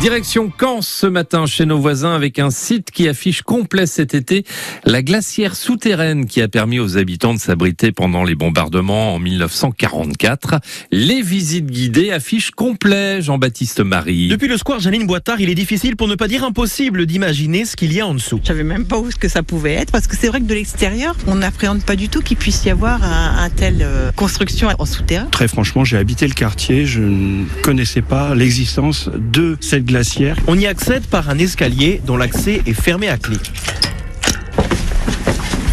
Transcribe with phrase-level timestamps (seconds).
[0.00, 4.46] Direction Caen ce matin chez nos voisins avec un site qui affiche complet cet été
[4.86, 10.54] la glacière souterraine qui a permis aux habitants de s'abriter pendant les bombardements en 1944.
[10.90, 14.28] Les visites guidées affichent complet Jean-Baptiste Marie.
[14.28, 17.76] Depuis le square Janine Boitard, il est difficile pour ne pas dire impossible d'imaginer ce
[17.76, 18.40] qu'il y a en dessous.
[18.42, 20.46] Je savais même pas où ce que ça pouvait être parce que c'est vrai que
[20.46, 24.12] de l'extérieur, on n'appréhende pas du tout qu'il puisse y avoir un, un tel euh,
[24.12, 25.26] construction en souterrain.
[25.26, 29.89] Très franchement, j'ai habité le quartier, je ne connaissais pas l'existence de cette
[30.46, 33.36] On y accède par un escalier dont l'accès est fermé à clé.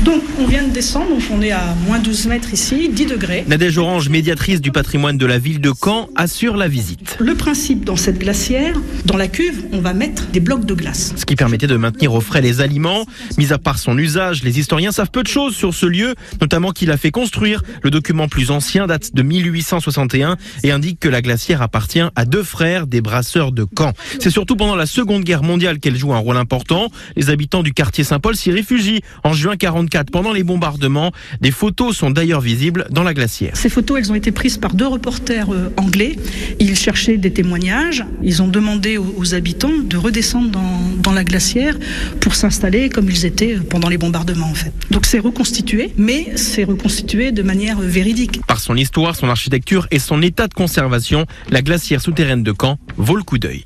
[0.07, 3.43] Donc on vient de descendre, donc on est à moins 12 mètres ici, 10 degrés.
[3.45, 7.17] Nadège Orange, médiatrice du patrimoine de la ville de Caen, assure la visite.
[7.19, 11.11] Le principe dans cette glacière, dans la cuve, on va mettre des blocs de glace.
[11.17, 13.05] Ce qui permettait de maintenir au frais les aliments.
[13.37, 16.71] Mis à part son usage, les historiens savent peu de choses sur ce lieu, notamment
[16.71, 17.61] qu'il a fait construire.
[17.83, 22.43] Le document plus ancien date de 1861 et indique que la glacière appartient à deux
[22.43, 23.91] frères des brasseurs de Caen.
[24.21, 26.91] C'est surtout pendant la Seconde Guerre mondiale qu'elle joue un rôle important.
[27.17, 31.11] Les habitants du quartier Saint-Paul s'y réfugient en juin 44 pendant les bombardements.
[31.41, 33.55] Des photos sont d'ailleurs visibles dans la glacière.
[33.55, 36.15] Ces photos, elles ont été prises par deux reporters euh, anglais.
[36.59, 38.05] Ils cherchaient des témoignages.
[38.23, 41.77] Ils ont demandé aux, aux habitants de redescendre dans, dans la glacière
[42.21, 44.73] pour s'installer comme ils étaient euh, pendant les bombardements en fait.
[44.91, 48.41] Donc c'est reconstitué, mais c'est reconstitué de manière euh, véridique.
[48.45, 52.77] Par son histoire, son architecture et son état de conservation, la glacière souterraine de Caen
[52.97, 53.63] vaut le coup d'œil.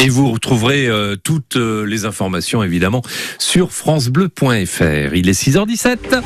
[0.00, 3.02] Et vous retrouverez euh, toutes euh, les informations évidemment
[3.38, 5.14] sur francebleu.fr.
[5.14, 6.22] Il est 6h17.